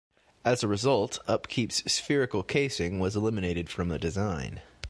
[0.43, 4.61] As a result, Upkeep's spherical casing was eliminated from the design.